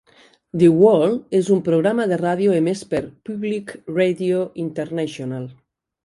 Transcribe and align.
"The 0.61 0.67
World" 0.83 1.35
és 1.39 1.49
un 1.55 1.59
programa 1.67 2.07
de 2.11 2.17
ràdio 2.21 2.55
emès 2.59 2.81
per 2.93 3.01
Public 3.29 3.73
Radio 3.97 4.41
International. 4.65 5.45